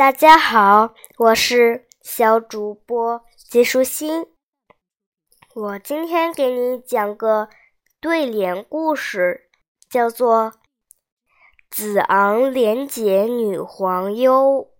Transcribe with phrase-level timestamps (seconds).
[0.00, 4.24] 大家好，我是小主播杰舒心。
[5.54, 7.50] 我今天给你讲个
[8.00, 9.50] 对联故事，
[9.90, 10.54] 叫做
[11.68, 14.70] “子昂廉洁女皇忧”。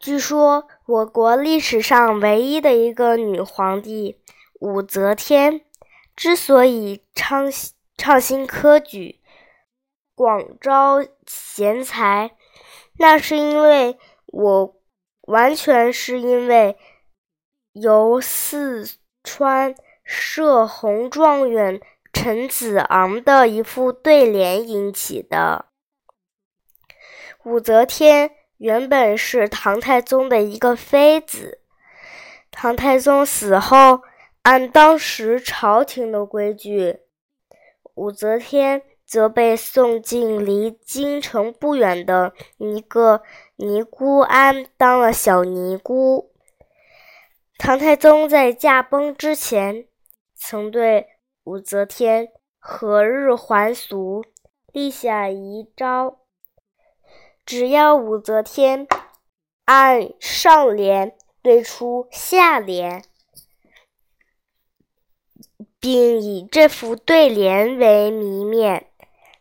[0.00, 4.20] 据说，我国历史上唯一的一个女皇帝
[4.58, 5.64] 武则天，
[6.16, 7.44] 之所以倡
[7.96, 9.17] 创新科举。
[10.18, 12.32] 广招贤才，
[12.98, 14.74] 那是因为我
[15.20, 16.76] 完全是因为
[17.70, 18.90] 由四
[19.22, 21.80] 川射洪状元
[22.12, 25.66] 陈子昂的一副对联引起的。
[27.44, 31.60] 武则天原本是唐太宗的一个妃子，
[32.50, 34.02] 唐太宗死后，
[34.42, 37.02] 按当时朝廷的规矩，
[37.94, 38.82] 武则天。
[39.08, 43.22] 则被送进离京城不远的一个
[43.56, 46.30] 尼姑庵当了小尼姑。
[47.56, 49.88] 唐太宗在驾崩之前，
[50.34, 51.08] 曾对
[51.44, 52.28] 武则天
[52.58, 54.22] 何日还俗
[54.72, 56.18] 立下遗诏：
[57.46, 58.86] 只要武则天
[59.64, 63.02] 按上联对出下联，
[65.80, 68.87] 并以这副对联为谜面。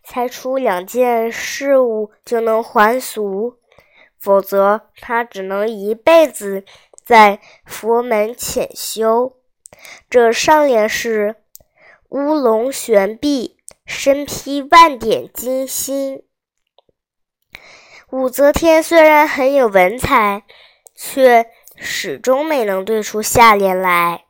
[0.09, 3.57] 猜出两件事物就能还俗，
[4.17, 6.63] 否则他只能一辈子
[7.03, 9.35] 在佛门潜修。
[10.09, 11.35] 这上联是
[12.07, 16.23] “乌龙悬臂，身披万点金星”。
[18.09, 20.43] 武则天虽然很有文采，
[20.95, 24.23] 却始终没能对出下联来，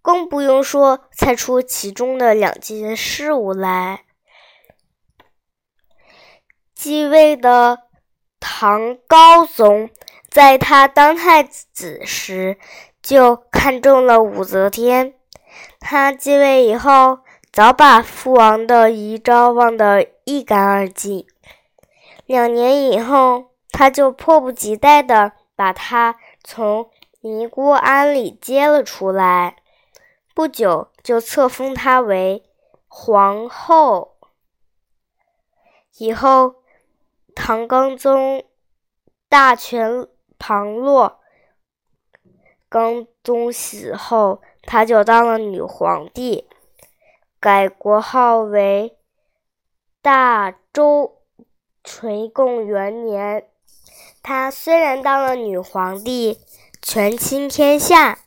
[0.00, 4.05] 更不用说猜出其中的两件事物来。
[6.76, 7.84] 继位的
[8.38, 9.88] 唐高宗，
[10.28, 12.58] 在他当太子时
[13.00, 15.14] 就看中了武则天。
[15.80, 17.20] 他继位以后，
[17.50, 21.26] 早把父王的遗诏忘得一干二净。
[22.26, 26.90] 两年以后，他就迫不及待地把她从
[27.22, 29.56] 尼姑庵里接了出来。
[30.34, 32.44] 不久，就册封她为
[32.86, 34.18] 皇后。
[35.96, 36.55] 以后。
[37.38, 38.44] 唐高宗
[39.28, 40.08] 大权
[40.38, 41.20] 旁落，
[42.66, 46.48] 高宗死后，他就当了女皇帝，
[47.38, 48.96] 改国号为
[50.00, 51.18] 大周
[51.84, 53.46] 垂贡元年。
[54.22, 56.40] 她虽然当了女皇帝，
[56.80, 58.20] 权倾天下，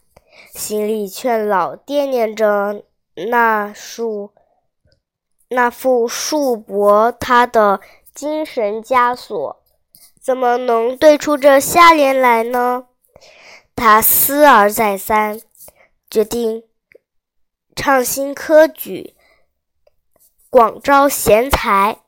[0.53, 2.85] 心里却老惦念着
[3.27, 4.31] 那束
[5.49, 7.81] 那副束缚她的。
[8.13, 9.63] 精神枷锁，
[10.21, 12.87] 怎么能对出这下联来呢？
[13.75, 15.39] 他思而再三，
[16.09, 16.63] 决定
[17.75, 19.15] 创新科举，
[20.49, 21.99] 广招贤才。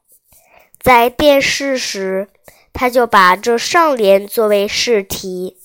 [0.78, 2.28] 在殿试时，
[2.74, 5.58] 他就把这上联作为试题，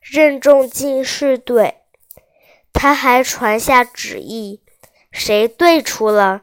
[0.00, 1.76] 任重进士对。
[2.72, 4.60] 他还传下旨意，
[5.12, 6.42] 谁对出了，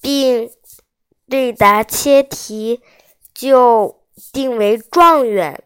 [0.00, 0.52] 并。
[1.28, 2.80] 对答切题，
[3.34, 5.62] 就定为状元。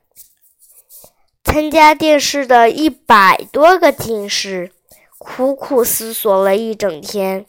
[1.44, 4.72] 参加殿试的一百多个进士，
[5.18, 7.44] 苦苦思索了一整天，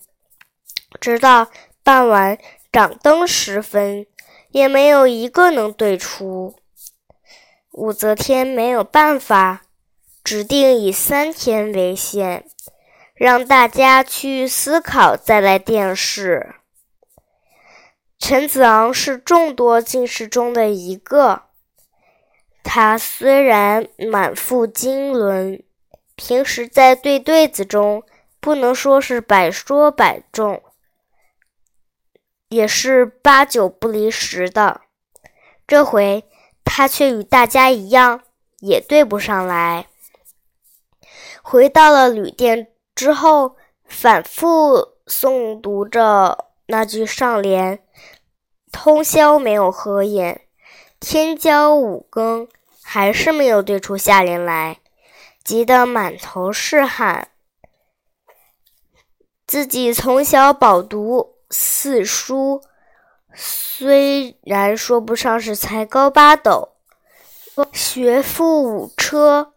[1.00, 1.50] 直到
[1.84, 2.38] 傍晚
[2.72, 4.06] 掌灯时分，
[4.50, 6.56] 也没有一个能对出。
[7.72, 9.62] 武则天没有办法，
[10.24, 12.46] 指定以三天为限，
[13.16, 16.56] 让大家去思考，再来殿试。
[18.32, 21.48] 陈子昂是众多进士中的一个。
[22.64, 25.62] 他虽然满腹经纶，
[26.16, 28.04] 平时在对对子中
[28.40, 30.64] 不能说是百说百中，
[32.48, 34.80] 也是八九不离十的。
[35.68, 36.24] 这回
[36.64, 38.22] 他却与大家一样，
[38.62, 39.88] 也对不上来。
[41.42, 46.46] 回到了旅店之后，反复诵读着。
[46.68, 47.84] 那句上联，
[48.72, 50.42] 通宵没有合眼，
[51.00, 52.48] 天将五更，
[52.82, 54.80] 还是没有对出下联来，
[55.44, 57.30] 急得满头是汗。
[59.46, 62.62] 自己从小饱读四书，
[63.36, 66.78] 虽然说不上是才高八斗，
[67.74, 69.54] 学富五车，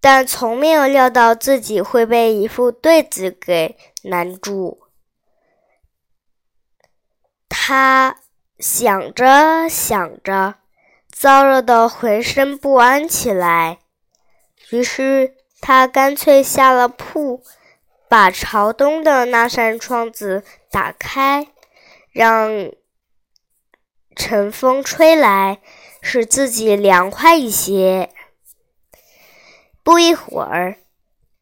[0.00, 4.80] 但从没有料到自己会被一副对子给难住。
[7.48, 8.16] 他
[8.60, 10.56] 想着想着，
[11.16, 13.78] 燥热的浑身不安起来。
[14.70, 17.42] 于是他干脆下了铺，
[18.06, 21.48] 把朝东的那扇窗子打开，
[22.12, 22.70] 让
[24.14, 25.60] 晨风吹来，
[26.02, 28.10] 使自己凉快一些。
[29.82, 30.76] 不一会儿，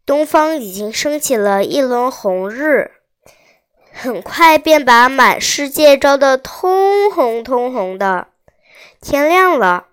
[0.06, 2.92] 东方已经升起了一轮红日，
[4.00, 8.28] 很快便把满世界照得通红通红的。
[9.00, 9.86] 天亮了。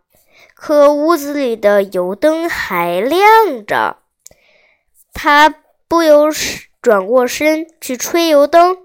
[0.53, 3.97] 可屋子里的油灯还亮着，
[5.13, 5.53] 他
[5.87, 6.29] 不由
[6.81, 8.77] 转过身去吹油灯，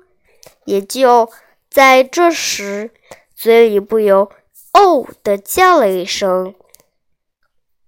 [0.65, 1.31] 也就
[1.71, 2.91] 在这时，
[3.35, 4.31] 嘴里不由
[4.75, 6.55] “哦”的叫了一声。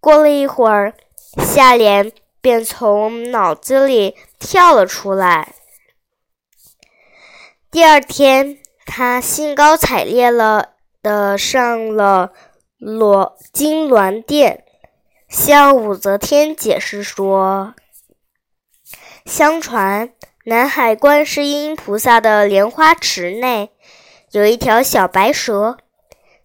[0.01, 0.95] 过了一会儿，
[1.39, 5.55] 下联便从脑子里跳了出来。
[7.73, 12.35] 第二天，他兴高采烈了的上了。
[12.77, 14.65] 罗金銮殿
[15.27, 17.75] 向武则天解释说
[19.25, 20.11] ：“相传
[20.45, 23.71] 南海观世音菩萨的莲花池内
[24.33, 25.79] 有一条小白蛇，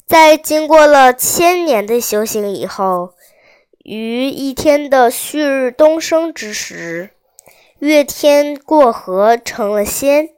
[0.05, 3.15] 在经过了千年的修行以后，
[3.83, 7.09] 于一天的旭日东升之时，
[7.79, 10.29] 越天过河成了仙。”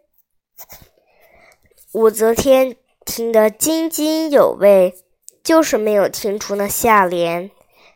[1.94, 2.76] 武则天
[3.06, 4.96] 听得津津有味。
[5.42, 7.50] 就是没有听出那下联，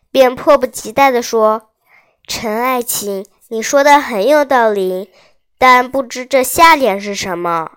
[0.09, 1.69] 便迫不及待地说
[2.25, 5.11] ：“陈爱卿，你说的很有道理，
[5.59, 7.73] 但不知这下联是什么。”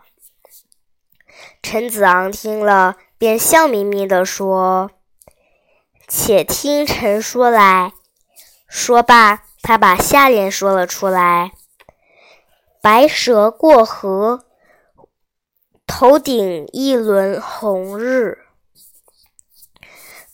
[1.62, 4.92] 陈子昂听了，便笑眯眯地说
[6.08, 7.92] ：“且听臣说来。”
[8.66, 11.52] 说罢，他把下联说了出来
[12.80, 14.45] ：“白蛇过河，
[15.98, 18.40] 头顶一轮红日。”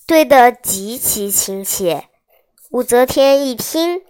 [0.04, 2.08] 对得极其亲切，
[2.72, 4.02] 武则天一听，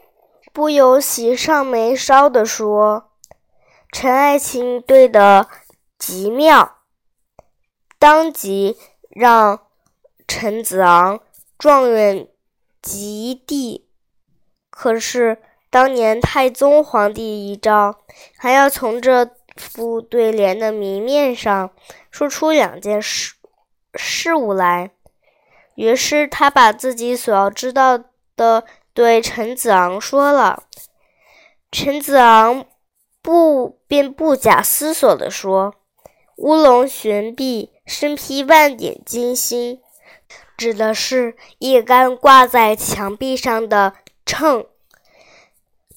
[0.50, 3.10] 不由喜上眉梢地说
[3.92, 5.46] ：“陈爱卿对得
[5.98, 6.78] 极妙。”
[8.00, 8.78] 当即
[9.10, 9.60] 让
[10.26, 11.20] 陈子昂
[11.58, 12.28] 状元
[12.80, 13.86] 及第。
[14.70, 17.96] 可是当年太宗皇帝遗诏，
[18.38, 19.26] 还要从这
[19.56, 21.70] 副对联的谜面上
[22.10, 23.34] 说出两件事
[23.94, 24.90] 事物来。
[25.74, 27.98] 于是他把自己所要知道
[28.36, 30.64] 的对陈子昂说了。
[31.70, 32.66] 陈子昂
[33.22, 35.74] 不便不假思索地说
[36.36, 39.80] ：“乌龙悬臂，身披万点金星，
[40.58, 43.94] 指的是一杆挂在墙壁上的
[44.26, 44.66] 秤；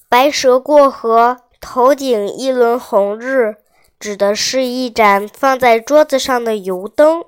[0.08, 3.56] 白蛇过河，头顶一轮红日，
[3.98, 7.24] 指的是一盏放在桌子上的油灯。”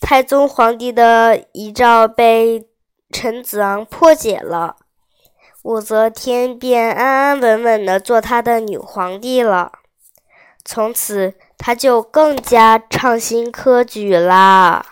[0.00, 2.68] 太宗皇帝的遗诏被
[3.10, 4.76] 陈子昂破解了，
[5.62, 9.72] 武则天便安安稳稳的做他的女皇帝了。
[10.64, 14.84] 从此，他就更加畅心科举啦。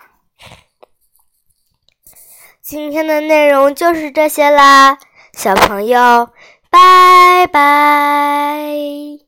[2.61, 4.97] 今天的内容就是这些啦，
[5.33, 6.29] 小朋友，
[6.75, 9.24] 拜拜。